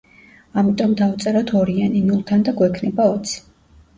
ამიტომ 0.61 0.93
დავწეროთ 1.01 1.51
ორიანი 1.59 2.01
ნულთან 2.07 2.45
და 2.47 2.53
გვექნება 2.63 3.09
ოცი. 3.13 3.37